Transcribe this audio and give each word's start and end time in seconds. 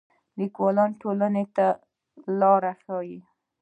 لیکوال 0.37 0.77
ټولنې 1.01 1.45
ته 1.55 1.67
لار 2.39 2.63
ښيي 2.81 3.19